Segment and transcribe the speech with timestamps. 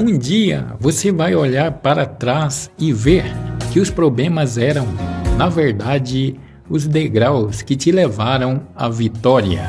[0.00, 3.22] Um dia você vai olhar para trás e ver
[3.70, 4.86] que os problemas eram,
[5.36, 9.68] na verdade, os degraus que te levaram à vitória.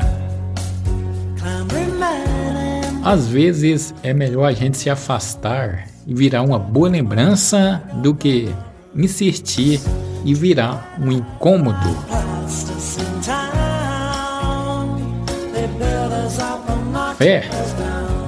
[3.04, 8.48] Às vezes é melhor a gente se afastar e virar uma boa lembrança do que
[8.96, 9.82] insistir
[10.24, 11.78] e virar um incômodo.
[17.18, 17.44] Fé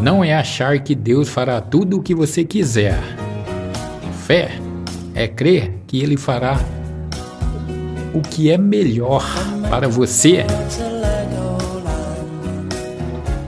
[0.04, 3.00] não é achar que Deus fará tudo o que você quiser.
[4.28, 4.52] Fé
[5.16, 6.60] é crer que Ele fará
[8.14, 9.24] o que é melhor
[9.70, 10.46] para você.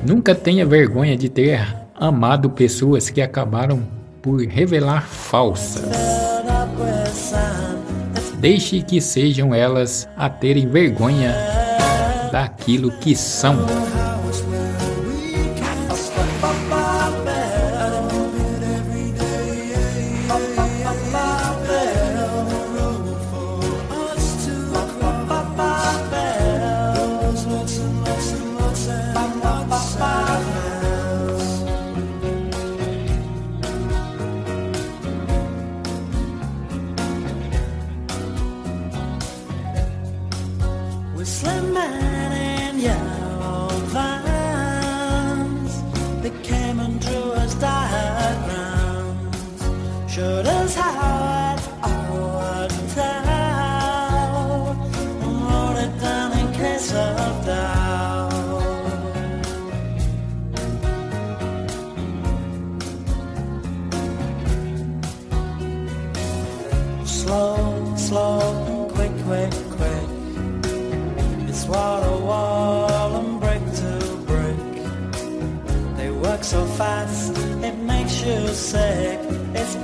[0.07, 1.61] Nunca tenha vergonha de ter
[1.93, 3.83] amado pessoas que acabaram
[4.21, 5.83] por revelar falsas.
[8.39, 11.35] Deixe que sejam elas a terem vergonha
[12.31, 13.57] daquilo que são.
[41.25, 45.73] Whistling man and yellow vines
[46.21, 49.35] They came and drew us diagrams.
[50.07, 54.75] Showed us how it all worked out.
[55.23, 57.85] And wrote it down in case of doubt.
[67.03, 68.44] Slow, slow,
[76.45, 79.19] so fast, it makes you sick.
[79.55, 79.75] It's